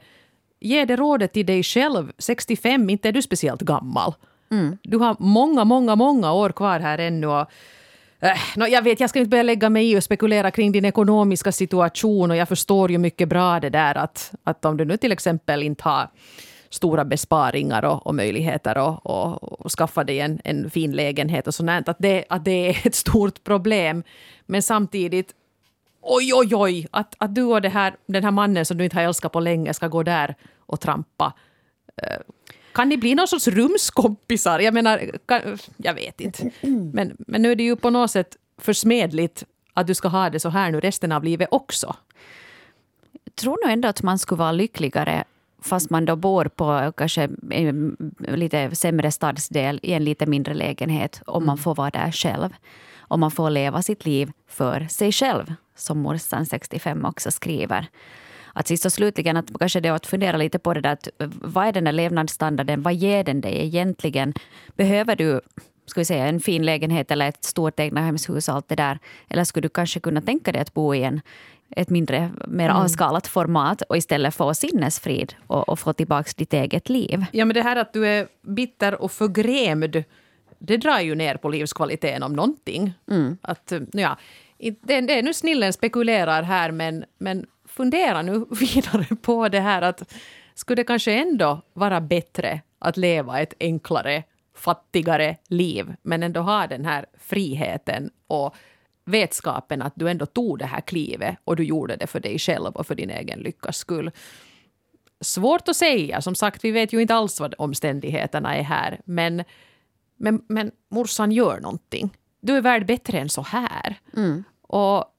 [0.60, 2.12] ge det rådet till dig själv.
[2.18, 4.14] 65, inte är du speciellt gammal.
[4.82, 7.26] Du har många, många, många år kvar här ännu.
[7.26, 7.46] Och,
[8.24, 10.84] äh, no, jag vet, jag ska inte börja lägga mig i och spekulera kring din
[10.84, 14.96] ekonomiska situation och jag förstår ju mycket bra det där att, att om du nu
[14.96, 16.08] till exempel inte har
[16.70, 21.54] stora besparingar och, och möjligheter och, och, och skaffa dig en, en fin lägenhet och
[21.54, 24.02] sånt, att det, att det är ett stort problem.
[24.46, 25.34] Men samtidigt,
[26.02, 28.96] oj, oj, oj, att, att du och det här, den här mannen som du inte
[28.96, 31.32] har älskat på länge ska gå där och trampa.
[32.02, 32.18] Eh,
[32.74, 34.58] kan ni bli någon sorts rumskompisar?
[34.58, 36.50] Jag menar, kan, jag vet inte.
[36.92, 40.40] Men, men nu är det ju på något sätt försmedligt att du ska ha det
[40.40, 41.96] så här nu resten av livet också.
[43.24, 45.24] Jag tror nog ändå att man skulle vara lyckligare
[45.62, 51.22] fast man då bor på kanske en lite sämre stadsdel i en lite mindre lägenhet
[51.26, 52.50] om man får vara där själv.
[52.98, 57.88] Om man får leva sitt liv för sig själv, som morsan 65 också skriver.
[58.54, 61.08] Att sist och slutligen att kanske det är att fundera lite på det där att
[61.42, 64.34] vad är den där levnadsstandarden, vad ger den dig egentligen?
[64.76, 65.40] Behöver du
[65.86, 68.98] ska vi säga, en fin lägenhet eller ett stort egnahemshus och allt det där?
[69.28, 71.20] Eller skulle du kanske kunna tänka dig att bo i en,
[71.76, 76.88] ett mindre, mer avskalat format och istället få sinnesfrid och, och få tillbaka ditt eget
[76.88, 77.24] liv?
[77.32, 80.04] Ja, men det här att du är bitter och förgrämd,
[80.58, 82.92] det drar ju ner på livskvaliteten om någonting.
[83.42, 84.18] Att, ja,
[84.58, 89.82] det, det är nu snillen spekulerar här, men, men fundera nu vidare på det här
[89.82, 90.12] att
[90.54, 94.22] skulle det kanske ändå vara bättre att leva ett enklare,
[94.56, 98.54] fattigare liv, men ändå ha den här friheten och
[99.04, 102.74] vetskapen att du ändå tog det här klivet och du gjorde det för dig själv
[102.74, 104.10] och för din egen lyckas skull.
[105.20, 106.20] Svårt att säga.
[106.20, 109.00] Som sagt, vi vet ju inte alls vad omständigheterna är här.
[109.04, 109.44] Men,
[110.16, 112.16] men, men morsan gör någonting.
[112.40, 113.96] Du är värd bättre än så här.
[114.16, 114.44] Mm.
[114.62, 115.13] Och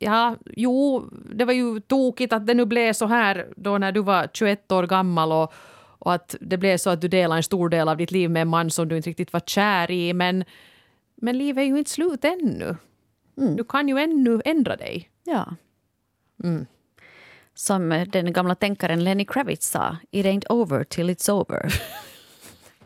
[0.00, 4.02] ja, jo, det var ju tokigt att det nu blev så här då när du
[4.02, 5.52] var 21 år gammal och,
[5.98, 8.42] och att det blev så att du delade en stor del av ditt liv med
[8.42, 10.12] en man som du inte riktigt var kär i.
[10.12, 10.44] Men,
[11.14, 12.76] men livet är ju inte slut ännu.
[13.38, 13.56] Mm.
[13.56, 15.10] Du kan ju ännu ändra dig.
[15.24, 15.46] Ja.
[16.44, 16.66] Mm.
[17.54, 21.74] Som den gamla tänkaren Lenny Kravitz sa, it ain't over till it's over.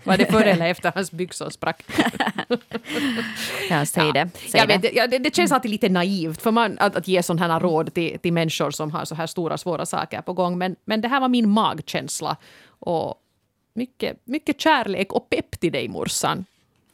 [0.04, 1.82] Var det före eller efter hans byxor sprack?
[3.70, 4.30] ja, säg det.
[4.48, 4.92] Säg jag det.
[4.92, 7.94] ja, det, det känns alltid lite naivt för man, att, att ge sådana här råd
[7.94, 10.58] till, till människor som har så här stora svåra saker på gång.
[10.58, 12.36] Men, men det här var min magkänsla.
[12.78, 13.14] Och
[13.74, 16.44] mycket, mycket kärlek och pepp till dig morsan.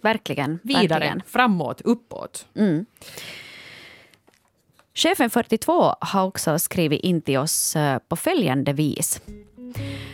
[0.01, 0.59] Verkligen.
[0.62, 1.23] Vidare, verkligen.
[1.27, 2.46] framåt, uppåt.
[2.57, 2.87] Mm.
[4.94, 9.20] Chefen 42 har också skrivit in till oss eh, på följande vis.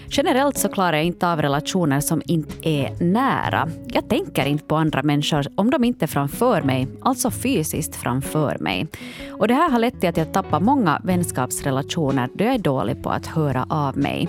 [0.09, 3.69] Generellt så klarar jag inte av relationer som inte är nära.
[3.87, 8.57] Jag tänker inte på andra människor om de inte är framför mig, alltså fysiskt framför
[8.61, 8.87] mig.
[9.31, 13.03] Och det här har lett till att jag tappar många vänskapsrelationer då jag är dålig
[13.03, 14.29] på att höra av mig.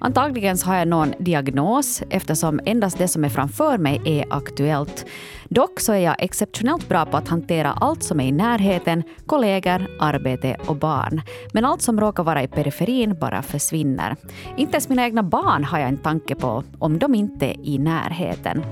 [0.00, 5.06] Antagligen så har jag någon diagnos eftersom endast det som är framför mig är aktuellt.
[5.48, 9.86] Dock så är jag exceptionellt bra på att hantera allt som är i närheten, kollegor,
[10.00, 11.22] arbete och barn.
[11.52, 14.16] Men allt som råkar vara i periferin bara försvinner.
[14.56, 17.78] Inte ens mina egna barn har jag en tanke på om de inte är i
[17.78, 18.64] närheten.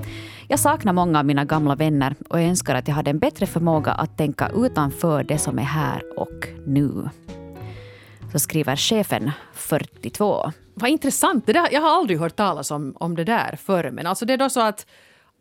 [0.47, 3.45] Jag saknar många av mina gamla vänner och jag önskar att jag hade en bättre
[3.45, 7.09] förmåga att tänka utanför det som är här och nu.
[8.31, 10.51] Så skriver chefen 42.
[10.75, 11.45] Vad intressant.
[11.45, 13.91] Det där, jag har aldrig hört talas om, om det där förr.
[13.91, 14.85] Men alltså det är då så att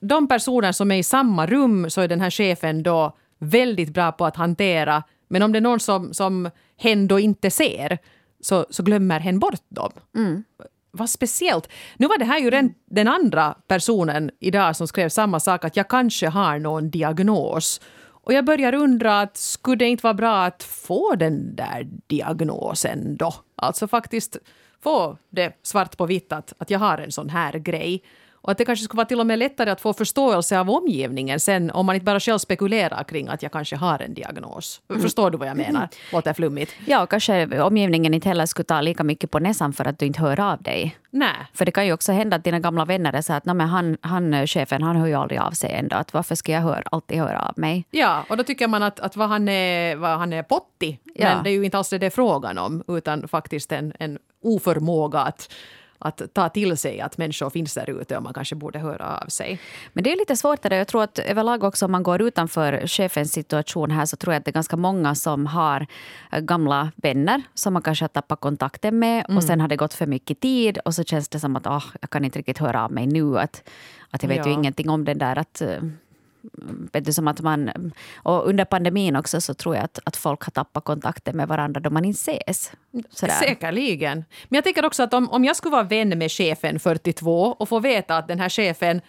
[0.01, 4.13] de personer som är i samma rum så är den här chefen då väldigt bra
[4.13, 5.03] på att hantera.
[5.29, 7.99] Men om det är någon som, som hen då inte ser
[8.41, 9.93] så, så glömmer hen bort dem.
[10.17, 10.45] Mm.
[10.91, 11.69] Vad speciellt.
[11.97, 15.77] Nu var det här ju den, den andra personen idag som skrev samma sak, att
[15.77, 17.81] jag kanske har någon diagnos.
[18.25, 23.17] Och jag börjar undra, att skulle det inte vara bra att få den där diagnosen
[23.17, 23.35] då?
[23.57, 24.37] Alltså faktiskt
[24.85, 28.03] få det svart på vitt att, att jag har en sån här grej.
[28.45, 31.41] Och att det kanske skulle vara till och med lättare att få förståelse av omgivningen
[31.41, 34.81] sen om man inte bara själv spekulerar kring att jag kanske har en diagnos.
[35.03, 35.89] Förstår du vad jag menar?
[36.13, 36.73] Låter flummigt.
[36.87, 40.07] Ja, och kanske omgivningen inte heller skulle ta lika mycket på näsan för att du
[40.07, 40.97] inte hör av dig.
[41.11, 41.35] Nej.
[41.55, 43.69] För det kan ju också hända att dina gamla vänner är så att "Nå, men
[43.69, 45.97] han, han, chefen han hör ju aldrig av sig ändå.
[45.97, 47.85] Att varför ska jag hör, alltid höra av mig?
[47.91, 51.01] Ja, och då tycker man att, att vad han är, vad han är pottig.
[51.15, 51.35] Ja.
[51.35, 54.19] Men det är ju inte alls det det är frågan om, utan faktiskt en, en
[54.45, 55.53] oförmåga att,
[55.99, 59.27] att ta till sig att människor finns där ute och man kanske borde höra av
[59.29, 59.61] sig.
[59.93, 60.77] Men det är lite svårare.
[60.77, 64.39] Jag tror att överlag också om man går utanför chefens situation här så tror jag
[64.39, 65.87] att det är ganska många som har
[66.33, 69.95] eh, gamla vänner som man kanske har tappat kontakten med och sen har det gått
[69.95, 72.85] för mycket tid och så känns det som att oh, jag kan inte riktigt höra
[72.85, 73.39] av mig nu.
[73.39, 73.63] Att,
[74.11, 74.55] att jag vet ju Ja.
[74.59, 75.69] ingenting om den där att eh,
[76.93, 80.43] vet du, som att man, och under pandemin också så tror jag att, att folk
[80.43, 82.73] har tappat kontakten med varandra då man inte ses.
[83.11, 83.35] Sådär.
[83.35, 84.25] Säkerligen.
[84.49, 87.69] Men jag tänker också att om, om jag skulle vara vän med chefen 42 och
[87.69, 89.01] få veta att den här chefen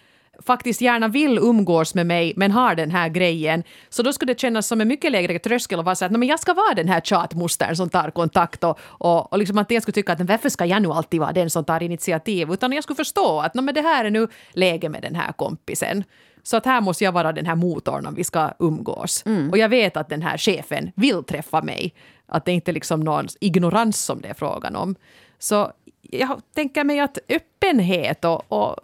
[0.42, 3.62] faktiskt gärna vill umgås med mig men har den här grejen.
[3.88, 6.22] Så då skulle det kännas som en mycket lägre tröskel att vara så att men
[6.22, 9.82] jag ska vara den här tjatmostern som tar kontakt och, och, och liksom att jag
[9.82, 12.50] skulle tycka att varför ska jag nu alltid vara den som tar initiativ?
[12.50, 16.04] Utan jag skulle förstå att men det här är nu läge med den här kompisen.
[16.46, 19.22] Så att här måste jag vara den här motorn om vi ska umgås.
[19.50, 21.94] Och jag vet att den här chefen vill träffa mig.
[22.26, 24.94] Att det inte är liksom någon ignorans som det är frågan om.
[25.38, 28.76] Så jag tänker mig att öppenhet och, och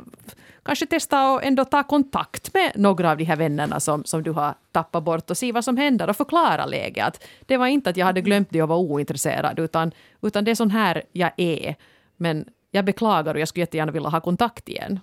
[0.62, 4.30] kanske testa att ändå ta kontakt med några av de här vännerna som, som du
[4.30, 7.06] har tappat bort och se vad som händer och förklara läget.
[7.06, 10.50] Att det var inte att jag hade glömt det och var ointresserad utan, utan det
[10.50, 11.76] är sån här jag är.
[12.16, 15.00] Men jag beklagar och jag skulle jättegärna vilja ha kontakt igen.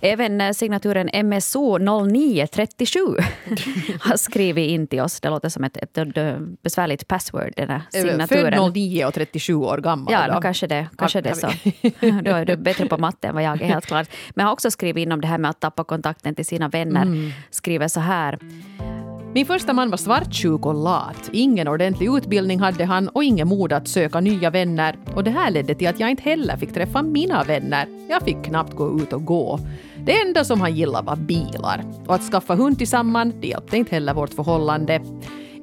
[0.00, 3.00] Även eh, signaturen MSO 0937
[4.00, 5.20] har skrivit in till oss.
[5.20, 8.52] Det låter som ett, ett, ett besvärligt password, den här signaturen.
[8.52, 10.12] Född 09 och 37 år gammal.
[10.12, 10.40] Ja, då.
[10.40, 10.88] kanske det.
[10.98, 11.46] Kanske det så.
[12.00, 14.08] Då är du bättre på matte än vad jag är, helt klart.
[14.34, 16.68] Men jag har också skrivit in om det här med att tappa kontakten till sina
[16.68, 17.02] vänner.
[17.02, 17.32] Mm.
[17.50, 18.38] Skriver så här.
[19.36, 21.30] Min första man var svartsjuk och lat.
[21.32, 24.96] Ingen ordentlig utbildning hade han och ingen mod att söka nya vänner.
[25.14, 27.86] Och det här ledde till att jag inte heller fick träffa mina vänner.
[28.08, 29.60] Jag fick knappt gå ut och gå.
[30.06, 31.84] Det enda som han gillade var bilar.
[32.06, 35.00] Och att skaffa hund tillsammans, det hjälpte inte heller vårt förhållande.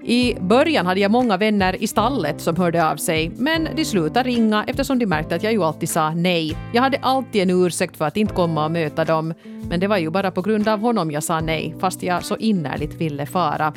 [0.05, 4.29] I början hade jag många vänner i stallet som hörde av sig, men de slutade
[4.29, 6.57] ringa eftersom de märkte att jag ju alltid sa nej.
[6.73, 9.33] Jag hade alltid en ursäkt för att inte komma och möta dem,
[9.69, 12.37] men det var ju bara på grund av honom jag sa nej, fast jag så
[12.37, 13.73] innerligt ville fara.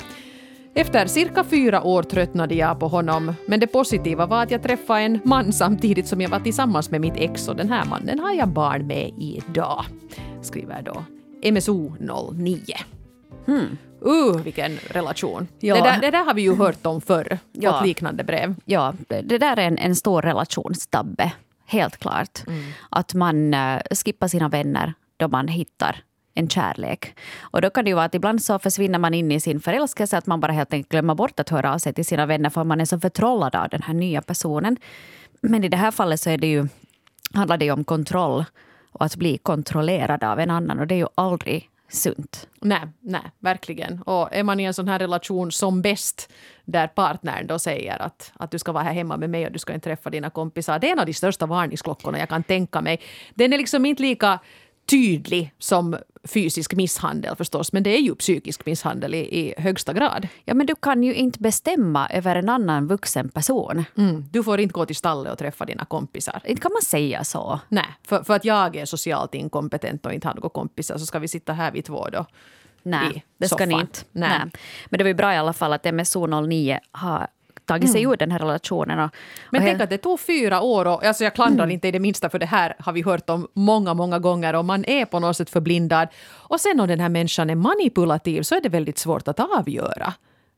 [0.74, 5.00] Efter cirka fyra år tröttnade jag på honom, men det positiva var att jag träffade
[5.00, 8.32] en man samtidigt som jag var tillsammans med mitt ex och den här mannen har
[8.32, 9.84] jag barn med idag.
[10.42, 11.04] Skriver då
[11.42, 12.72] MSO09.
[13.46, 13.76] Hmm.
[14.06, 15.48] Uh, vilken relation.
[15.60, 15.74] Ja.
[15.74, 17.72] Det, där, det där har vi ju hört om förr, ja.
[17.72, 18.54] fått liknande brev.
[18.64, 21.32] Ja, det där är en, en stor relationstabbe,
[21.66, 22.46] helt klart.
[22.46, 22.72] Mm.
[22.90, 26.02] Att man uh, skippar sina vänner då man hittar
[26.34, 27.16] en kärlek.
[27.40, 30.18] Och då kan det ju vara att ibland så försvinner man in i sin förälskelse,
[30.18, 32.64] att man bara helt enkelt glömmer bort att höra av sig till sina vänner för
[32.64, 34.76] man är så förtrollad av den här nya personen.
[35.40, 36.68] Men i det här fallet så är det ju,
[37.34, 38.44] handlar det ju om kontroll
[38.92, 42.48] och att bli kontrollerad av en annan och det är ju aldrig sunt.
[42.60, 44.02] Nej, nej, verkligen.
[44.02, 46.32] Och är man i en sån här relation som bäst
[46.64, 49.58] där partnern då säger att, att du ska vara här hemma med mig och du
[49.58, 50.78] ska inte träffa dina kompisar.
[50.78, 53.00] Det är en av de största varningsklockorna jag kan tänka mig.
[53.34, 54.38] Den är liksom inte lika
[54.86, 60.28] tydlig som fysisk misshandel förstås, men det är ju psykisk misshandel i, i högsta grad.
[60.44, 63.84] Ja, men du kan ju inte bestämma över en annan vuxen person.
[63.96, 64.24] Mm.
[64.30, 66.42] Du får inte gå till stallet och träffa dina kompisar.
[66.44, 67.60] Inte kan man säga så.
[67.68, 71.18] Nej, för, för att jag är socialt inkompetent och inte har några kompisar så ska
[71.18, 72.26] vi sitta här vi två då.
[72.82, 73.98] Nej, det ska ni inte.
[74.12, 74.28] Nej.
[74.28, 74.50] Nej.
[74.86, 77.26] Men det var ju bra i alla fall att MSO09 har
[77.66, 78.12] tagit sig mm.
[78.12, 78.98] ur den här relationen.
[78.98, 79.10] Och,
[79.50, 81.74] Men och tänk att det tog fyra år och alltså jag klandrar mm.
[81.74, 84.64] inte i det minsta för det här har vi hört om många, många gånger och
[84.64, 86.08] man är på något sätt förblindad.
[86.28, 90.14] Och sen om den här människan är manipulativ så är det väldigt svårt att avgöra.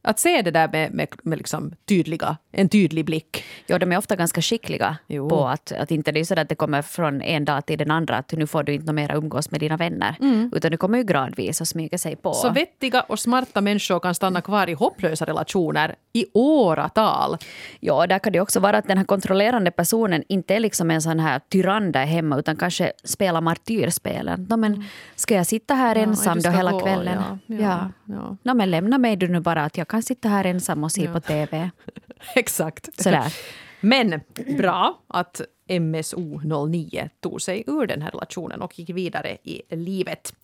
[0.09, 3.45] Att se det där med, med, med liksom tydliga, en tydlig blick.
[3.67, 5.29] Ja, de är ofta ganska skickliga jo.
[5.29, 7.91] på att, att inte det är så att det kommer från en dag till den
[7.91, 10.17] andra att nu får du inte mer umgås med dina vänner.
[10.21, 10.51] Mm.
[10.55, 12.33] Utan det kommer ju gradvis att smyga sig på.
[12.33, 17.37] Så vettiga och smarta människor kan stanna kvar i hopplösa relationer i åratal.
[17.81, 21.03] Ja, där kan det också vara att den här kontrollerande personen inte är liksom en
[21.03, 24.47] sån här tyrann där hemma utan kanske spelar martyrspelen.
[24.51, 24.85] No, men,
[25.17, 27.23] ska jag sitta här ja, ensam då hela gå, kvällen?
[27.47, 28.37] Ja, ja, ja.
[28.43, 31.05] No, men lämna mig du nu bara att jag kan sitta här ensam och se
[31.05, 31.13] ja.
[31.13, 31.71] på TV.
[32.35, 33.03] Exakt.
[33.03, 33.35] Sådär.
[33.81, 34.21] Men
[34.59, 40.35] bra att MSO09 tog sig ur den här relationen och gick vidare i livet.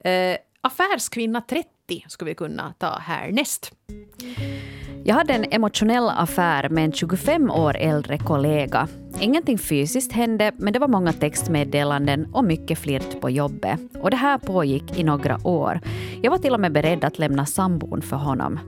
[0.00, 1.68] Eh, affärskvinna 30
[2.08, 3.72] skulle vi kunna ta härnäst.
[5.08, 8.88] Jag hade en emotionell affär med en 25 år äldre kollega.
[9.20, 13.80] Ingenting fysiskt hände, men det var många textmeddelanden och mycket flirt på jobbet.
[14.00, 15.80] Och det här pågick i några år.
[16.22, 18.58] Jag var till och med beredd att lämna sambon för honom.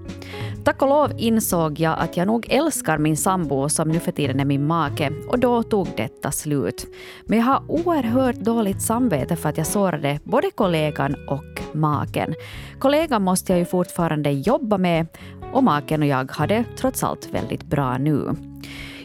[0.64, 4.40] Tack och lov insåg jag att jag nog älskar min sambo som nu för tiden
[4.40, 6.86] är min make och då tog detta slut.
[7.24, 12.34] Men jag har oerhört dåligt samvete för att jag sårade både kollegan och maken.
[12.78, 15.06] Kollegan måste jag ju fortfarande jobba med
[15.52, 18.36] och maken och jag hade trots allt väldigt bra nu.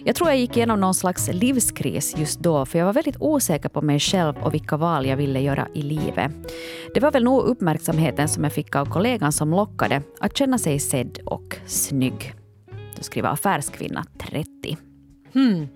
[0.07, 3.69] Jag tror jag gick igenom någon slags livskris just då, för jag var väldigt osäker
[3.69, 6.31] på mig själv och vilka val jag ville göra i livet.
[6.93, 10.79] Det var väl nog uppmärksamheten som jag fick av kollegan som lockade att känna sig
[10.79, 12.33] sedd och snygg.
[12.95, 14.77] Då skriver affärskvinna 30.
[15.33, 15.67] Hmm.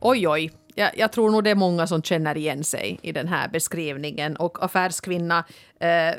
[0.00, 0.50] Oj, oj.
[0.74, 4.36] Jag, jag, tror nog det är många som känner igen sig i den här beskrivningen.
[4.36, 5.44] Och affärskvinna,
[5.80, 6.14] eh,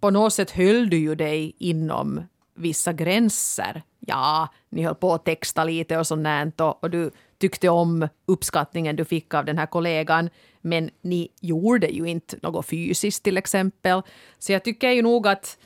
[0.00, 2.22] på något sätt höll du ju dig inom
[2.54, 3.82] vissa gränser.
[4.00, 8.96] Ja, ni höll på att texta lite och sånt och, och du tyckte om uppskattningen
[8.96, 10.30] du fick av den här kollegan.
[10.60, 14.02] Men ni gjorde ju inte något fysiskt till exempel.
[14.38, 15.58] Så jag tycker ju nog att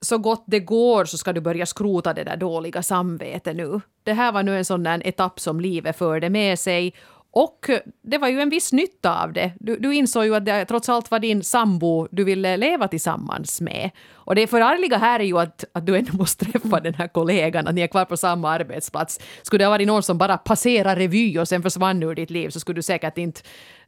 [0.00, 3.80] så gott det går så ska du börja skrota det där dåliga samvetet nu.
[4.02, 6.94] Det här var nu en sån där etapp som livet förde med sig
[7.30, 9.52] och eh, det var ju en viss nytta av det.
[9.60, 13.60] Du, du insåg ju att det trots allt var din sambo du ville leva tillsammans
[13.60, 13.90] med.
[14.14, 17.66] Och det förargliga här är ju att, att du ändå måste träffa den här kollegan,
[17.66, 19.20] att ni är kvar på samma arbetsplats.
[19.42, 22.50] Skulle det ha varit någon som bara passerar revy och sen försvann ur ditt liv
[22.50, 23.40] så skulle du säkert inte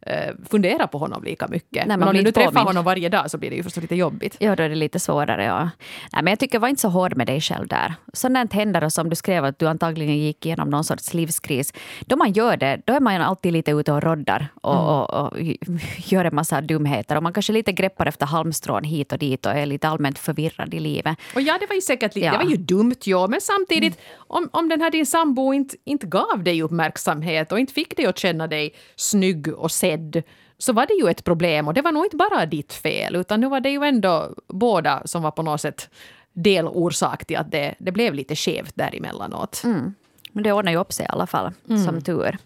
[0.06, 1.86] eh, fundera på honom lika mycket.
[1.86, 3.94] Nej, men om du nu träffar honom varje dag så blir det ju förstås lite
[3.94, 4.36] jobbigt.
[4.40, 5.44] Ja, då är det lite svårare.
[5.44, 5.70] Ja.
[6.12, 7.94] Nej, men jag tycker, var inte så hård med dig själv där.
[8.12, 11.72] Sådant händer och som du skrev att du antagligen gick igenom någon sorts livskris.
[12.00, 14.84] Då man gör det, då är man alltid lite ute och roddar och, mm.
[14.84, 15.32] och, och
[15.96, 17.16] gör en massa dumheter.
[17.16, 20.74] Och man kanske lite greppar efter halmstrån hit och dit och är lite allmänt förvirrad
[20.74, 21.18] i livet.
[21.34, 22.32] Och ja, det var ju säkert lite, ja.
[22.32, 23.26] det var ju dumt, ja.
[23.26, 24.20] Men samtidigt, mm.
[24.26, 28.06] om, om den här din sambo inte, inte gav dig uppmärksamhet och inte fick dig
[28.06, 30.22] att känna dig snygg och sedd
[30.58, 33.40] så var det ju ett problem och det var nog inte bara ditt fel utan
[33.40, 35.90] nu var det ju ändå båda som var på något sätt
[36.32, 39.62] delorsak till att det, det blev lite skevt däremellanåt.
[39.64, 39.94] Mm.
[40.32, 41.84] Men det ordnar ju upp sig i alla fall, mm.
[41.84, 42.38] som tur.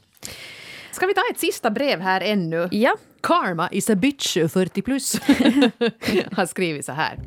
[0.91, 2.69] Ska vi ta ett sista brev här ännu?
[2.71, 2.97] Ja.
[3.21, 5.21] Karma is a bitch 40 plus
[6.33, 7.19] har skrivit så här.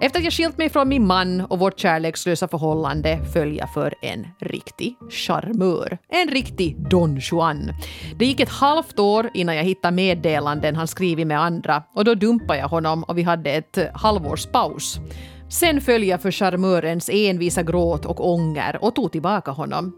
[0.00, 3.94] Efter att jag skilt mig från min man och vårt kärlekslösa förhållande föll jag för
[4.02, 5.98] en riktig charmör.
[6.08, 7.72] En riktig Don Juan.
[8.18, 12.14] Det gick ett halvt år innan jag hittade meddelanden han skrivit med andra och då
[12.14, 14.98] dumpade jag honom och vi hade ett halvårs paus.
[15.48, 19.92] Sen föll jag för charmörens envisa gråt och ånger och tog tillbaka honom.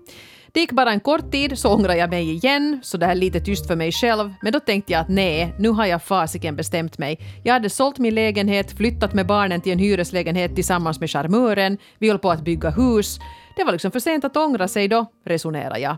[0.52, 3.66] Det gick bara en kort tid så ångrade jag mig igen, så där lite tyst
[3.66, 7.18] för mig själv, men då tänkte jag att nej, nu har jag fasiken bestämt mig.
[7.44, 12.08] Jag hade sålt min lägenhet, flyttat med barnen till en hyreslägenhet tillsammans med charmören, vi
[12.08, 13.18] höll på att bygga hus.
[13.58, 15.96] Det var liksom för sent att ångra sig då, resonerar jag.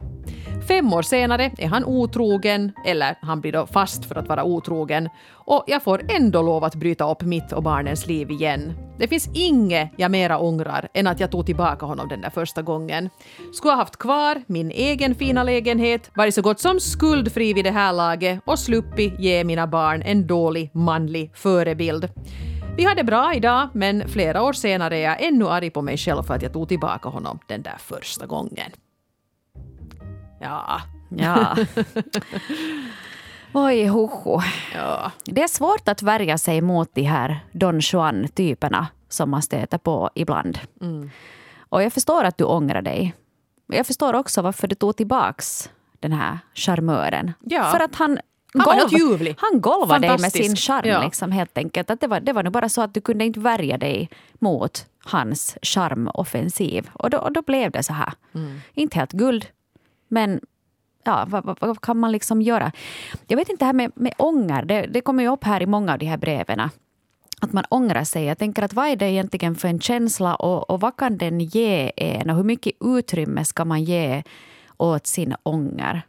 [0.68, 5.08] Fem år senare är han otrogen, eller han blir då fast för att vara otrogen,
[5.32, 8.72] och jag får ändå lov att bryta upp mitt och barnens liv igen.
[8.98, 12.62] Det finns inget jag mera ångrar än att jag tog tillbaka honom den där första
[12.62, 13.10] gången.
[13.52, 17.70] Skulle ha haft kvar min egen fina lägenhet, varit så gott som skuldfri vid det
[17.70, 22.08] här laget och sluppit ge mina barn en dålig manlig förebild.
[22.76, 26.22] Vi hade bra idag, men flera år senare är jag ännu arg på mig själv
[26.22, 28.70] för att jag tog tillbaka honom den där första gången.
[30.40, 30.80] Ja.
[31.09, 31.56] Ja.
[33.52, 34.40] Oj, hoho.
[34.74, 35.12] Ja.
[35.24, 40.11] Det är svårt att värja sig mot de här Don Juan-typerna som man stöter på
[40.14, 40.59] ibland.
[40.80, 41.11] Mm.
[41.68, 43.14] Och jag förstår att du ångrar dig.
[43.66, 47.33] Jag förstår också varför du tog tillbaks den här charmören.
[47.40, 47.64] Ja.
[47.64, 48.18] För att han
[48.54, 49.34] Han var golv- helt ljuvlig.
[49.38, 51.04] Han golvade dig med sin charm Ja.
[51.04, 51.90] liksom, helt enkelt.
[51.90, 54.86] Att det, var, det var nog bara så att du kunde inte värja dig mot
[55.04, 56.90] hans charmoffensiv.
[56.92, 58.12] Och då, och då blev det så här.
[58.34, 58.60] Mm.
[58.74, 59.46] Inte helt guld,
[60.08, 60.40] men
[61.04, 62.72] ja, vad, vad, vad kan man liksom göra?
[63.26, 65.66] Jag vet inte, det här med, med ånger, det, det kommer ju upp här i
[65.66, 66.60] många av de här breven.
[67.42, 68.24] Att man ångrar sig.
[68.24, 71.40] Jag tänker att vad är det egentligen för en känsla och, och vad kan den
[71.40, 72.30] ge en?
[72.30, 74.22] Och hur mycket utrymme ska man ge
[74.76, 76.02] åt sin ånger?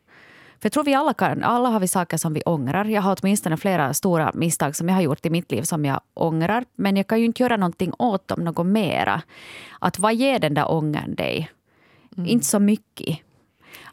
[0.61, 2.85] För jag tror vi alla kan, alla har vi saker som vi ångrar.
[2.85, 6.01] Jag har åtminstone flera stora misstag som jag har gjort i mitt liv som jag
[6.13, 6.65] ångrar.
[6.75, 9.21] Men jag kan ju inte göra någonting åt dem något mera.
[9.79, 11.51] Att vad ger den där ångern dig?
[12.25, 13.19] Inte så mycket.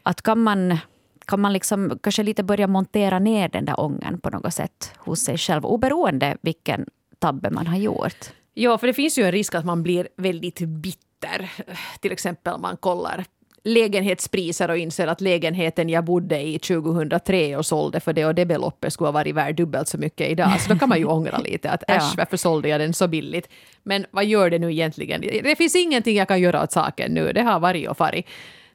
[0.03, 0.77] Att kan man,
[1.25, 5.19] kan man liksom kanske lite börja montera ner den där ångern på något sätt hos
[5.19, 6.85] sig själv, oberoende vilken
[7.19, 8.29] tabbe man har gjort.
[8.53, 11.51] Ja, för det finns ju en risk att man blir väldigt bitter.
[11.99, 13.25] Till exempel om man kollar
[13.63, 18.45] lägenhetspriser och inser att lägenheten jag bodde i 2003 och sålde för det och det
[18.45, 20.61] beloppet skulle ha varit värd dubbelt så mycket idag.
[20.61, 23.49] Så då kan man ju ångra lite att äsch, varför sålde jag den så billigt?
[23.83, 25.21] Men vad gör det nu egentligen?
[25.21, 27.33] Det finns ingenting jag kan göra åt saken nu.
[27.33, 28.25] Det har varit och farit.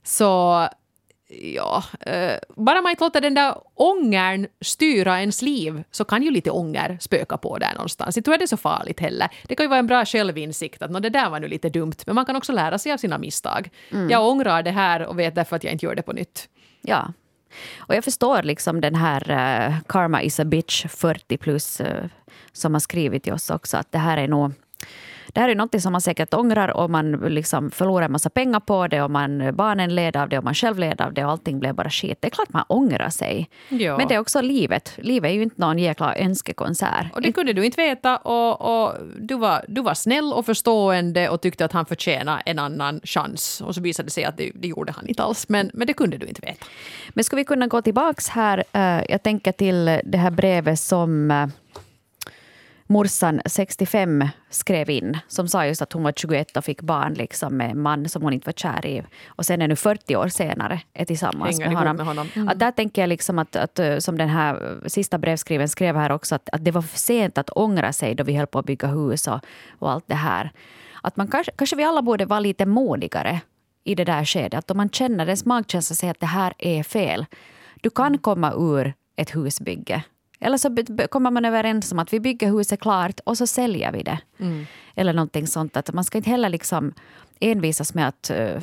[0.03, 0.69] Så
[1.29, 6.31] ja, eh, bara man inte låter den där ångern styra ens liv så kan ju
[6.31, 8.17] lite ånger spöka på där någonstans.
[8.17, 9.29] Jag tror det är så farligt heller.
[9.43, 11.97] Det kan ju vara en bra självinsikt att "Nå, det där var nu lite dumt,
[12.07, 13.71] men man kan också lära sig av sina misstag.
[14.11, 16.49] Jag ångrar det här och vet därför att jag inte gör det på nytt.
[16.83, 17.13] Ja.
[17.79, 22.05] Och jag förstår liksom den här eh, Karma is a bitch 40 plus eh,
[22.53, 24.53] som har skrivit till oss också att det här är nog
[25.35, 28.61] det här är något som man säkert ångrar och man liksom förlorar en massa pengar
[28.61, 31.31] på det och man, barnen led av det och man själv led av det och
[31.31, 32.19] allting blev bara skit.
[32.21, 33.49] Det är klart man ångrar sig.
[33.69, 33.97] Ja.
[33.97, 34.93] Men det är också livet.
[34.97, 37.07] Livet är ju inte någon jäkla önskekonsert.
[37.13, 41.29] Och det kunde du inte veta och, och du, var, du var snäll och förstående
[41.29, 43.61] och tyckte att han förtjänade en annan chans.
[43.61, 45.93] Och så visade det sig att det, det gjorde han inte alls, men, men det
[45.93, 46.67] kunde du inte veta.
[47.15, 48.65] Men ska vi kunna gå tillbaks här?
[48.73, 51.47] eh, Jag tänker till det här brevet som eh,
[52.87, 55.19] morsan 65 skrev in.
[55.29, 58.23] Som sa just att hon var 21 och fick barn liksom, med en man som
[58.23, 59.03] hon inte var kär i.
[59.27, 61.97] Och sen är nu 40 år senare är tillsammans Hänger med honom.
[61.97, 62.29] med honom.
[62.35, 62.49] Mm.
[62.49, 66.13] Att där tänker jag liksom att, att, eh, som den här sista brevskriven skrev här
[66.13, 68.67] också, att, att det var för sent att ångra sig då vi höll på att
[68.67, 69.41] bygga hus och,
[69.79, 70.53] och allt det här.
[71.03, 73.41] Att man kanske, kanske vi alla borde vara lite modigare
[73.85, 74.55] i det där skedet.
[74.55, 77.27] Att om man känner, ens magkänsla säger att det här är fel.
[77.81, 80.03] Du kan komma ur ett husbygge.
[80.45, 80.77] Eller så
[81.09, 84.19] kommer man överens om att vi bygger huset klart och så säljer vi det.
[84.95, 85.77] Eller någonting sånt.
[85.77, 86.95] Att man ska inte heller liksom
[87.41, 88.63] envisas med att uh,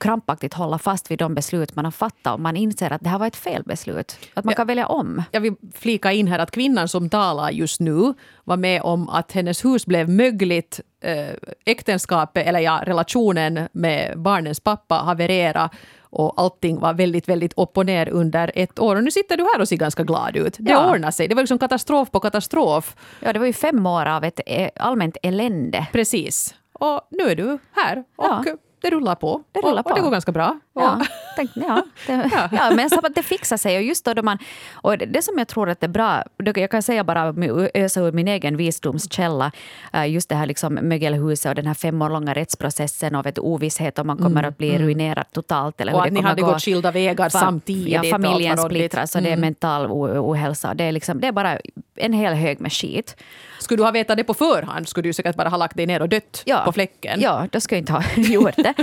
[0.00, 3.18] krampaktigt hålla fast vid de beslut man har fattat om man inser att det här
[3.18, 4.18] var ett fel beslut.
[4.34, 4.56] Att man Ja.
[4.56, 5.22] kan välja om.
[5.32, 8.14] Jag vill flika in här att kvinnan som talar just nu
[8.44, 10.80] var med om att hennes hus blev mögligt.
[11.00, 11.26] Eh,
[11.64, 15.68] äktenskapet, eller ja, relationen med barnens pappa havererade
[16.10, 18.96] och allting var väldigt, väldigt upp och ner under ett år.
[18.96, 20.56] Och nu sitter du här och ser ganska glad ut.
[20.58, 20.90] Det Ja.
[20.90, 21.28] ordnar sig.
[21.28, 22.96] Det var liksom katastrof på katastrof.
[23.20, 25.86] Ja, det var ju fem år av ett eh, allmänt elände.
[25.92, 26.54] Precis.
[26.72, 28.44] Och nu är du här och Ja.
[28.82, 29.42] det rullar på.
[29.52, 30.04] Det rullar och, och det på.
[30.04, 30.60] går ganska bra.
[30.78, 32.70] Ja, Och, tänk, ja, det, ja.
[32.76, 33.76] men så att det fixar sig.
[33.76, 34.38] Och just då, då man,
[34.72, 37.34] och det, det som jag tror att är bra, det- jag kan säga bara
[37.74, 39.52] ösa ur min egen visdomskälla,
[39.92, 43.38] eh, just det här liksom mögelhuset och den här fem år långa rättsprocessen och vet,
[43.38, 45.80] ovisshet om man kommer att bli ruinerad totalt.
[45.80, 46.48] Eller och hur att det ni hade gå.
[46.48, 47.92] gått skilda vägar Fa- samtidigt.
[47.92, 50.74] Ja, familjen splittras och det är mental o- ohälsa.
[50.74, 51.58] Det är, liksom, det är bara
[51.96, 53.16] en hel hög med skit.
[53.60, 56.02] Skulle du ha vetat det på förhand skulle du säkert bara ha lagt dig ner
[56.02, 56.62] och dött Ja.
[56.64, 57.20] på fläcken.
[57.20, 58.74] Ja, då ska jag inte ha gjort det.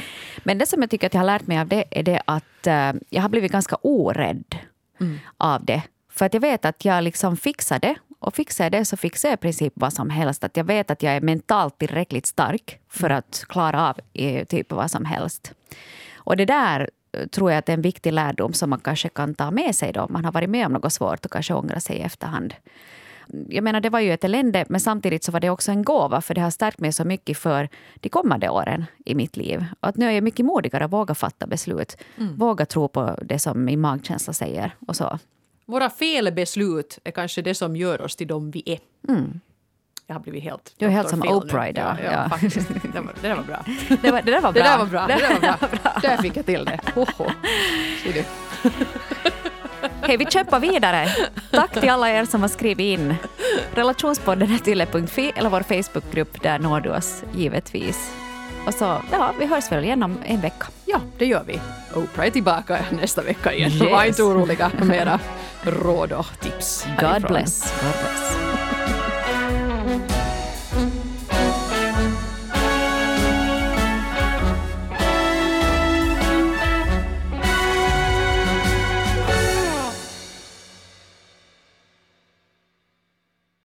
[0.44, 2.68] Men det som jag tycker att jag har lärt mig av det är det att
[2.68, 4.56] eh, jag har blivit ganska orädd
[5.38, 5.82] av det.
[6.10, 9.30] För att jag vet att jag liksom fixar det Och fixar jag det så fixar
[9.30, 10.44] jag i princip vad som helst.
[10.44, 14.00] Att jag vet att jag är mentalt tillräckligt stark för att klara av
[14.46, 15.54] typ vad som helst.
[16.16, 19.36] Och det där eh, tror jag att är en viktig lärdom som man kanske kan
[19.36, 21.96] ta med sig då man har varit med om något svårt och kanske ångrar sig
[21.96, 22.54] i efterhand.
[23.50, 26.22] Jag menar, det var ju ett elände, men samtidigt så var det också en gåva
[26.22, 29.66] för det har stärkt mig så mycket för de kommande åren i mitt liv.
[29.80, 31.98] Och att nu är jag mycket modigare att våga fatta beslut.
[32.18, 32.38] Mm.
[32.38, 35.20] Våga tro på det som min magkänsla säger och så.
[35.66, 38.80] Våra felbeslut är kanske det som gör oss till de vi är.
[39.14, 39.40] Mm.
[40.08, 41.98] Jag har blivit helt Du är helt som Oprah idag.
[42.04, 42.70] Ja, ja, faktiskt.
[42.94, 43.66] Det, var, det där var bra.
[44.02, 44.62] Det, var, det där var bra.
[44.62, 45.08] Det där var bra.
[45.08, 46.00] Det där var bra.
[46.02, 46.80] där fick jag till det.
[46.96, 47.32] Hoho.
[50.08, 51.08] Hej, vi kämpar vidare.
[51.52, 53.16] Tack till alla er som har skrivit in.
[53.76, 58.14] Relationspodden är tyle.fi eller vår Facebookgrupp, där når du oss givetvis.
[58.68, 60.66] Och så, ja, vi hörs väl igen om en vecka.
[60.86, 61.62] Ja, det gör vi.
[61.96, 63.72] Oprah är tillbaka nästa vecka igen.
[63.72, 63.92] Yes.
[63.92, 64.72] Var inte oroliga.
[64.82, 65.20] Mera
[65.62, 66.86] råd och tips.
[67.00, 67.74] God bless.
[67.82, 68.33] God bless.